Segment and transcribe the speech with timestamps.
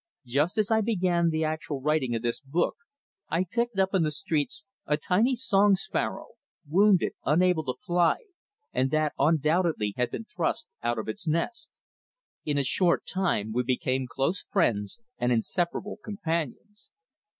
[0.25, 2.75] Just as I began the actual writing of this book
[3.29, 6.29] I picked up in the streets a tiny song sparrow,
[6.67, 8.15] wounded, unable to fly,
[8.73, 11.69] and that undoubtedly had been thrust out of its nest.
[12.43, 16.89] In a short time we became close friends and inseparable companions.